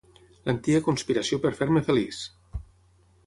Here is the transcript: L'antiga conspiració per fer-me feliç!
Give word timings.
L'antiga 0.49 0.79
conspiració 0.87 1.37
per 1.45 1.53
fer-me 1.59 1.83
feliç! 1.91 2.21